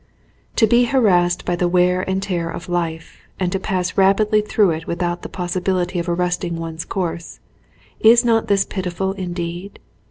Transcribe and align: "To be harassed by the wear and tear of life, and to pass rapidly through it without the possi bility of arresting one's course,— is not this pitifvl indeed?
"To 0.55 0.65
be 0.65 0.85
harassed 0.85 1.45
by 1.45 1.55
the 1.55 1.67
wear 1.67 2.01
and 2.09 2.23
tear 2.23 2.49
of 2.49 2.67
life, 2.67 3.19
and 3.39 3.51
to 3.51 3.59
pass 3.59 3.95
rapidly 3.97 4.41
through 4.41 4.71
it 4.71 4.87
without 4.87 5.21
the 5.21 5.29
possi 5.29 5.61
bility 5.61 5.99
of 5.99 6.09
arresting 6.09 6.55
one's 6.55 6.85
course,— 6.85 7.39
is 7.99 8.25
not 8.25 8.47
this 8.47 8.65
pitifvl 8.65 9.15
indeed? 9.15 9.77